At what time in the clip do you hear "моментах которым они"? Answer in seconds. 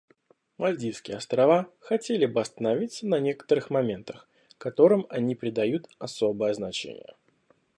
3.69-5.35